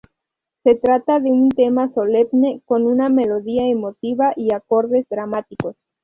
Se 0.63 0.73
trata 0.73 1.19
de 1.19 1.29
un 1.31 1.49
tema 1.49 1.93
solemne, 1.93 2.63
con 2.65 2.87
una 2.87 3.07
melodía 3.09 3.67
emotiva 3.67 4.33
y 4.35 4.51
acordes 4.51 5.05
dramáticos. 5.11 5.75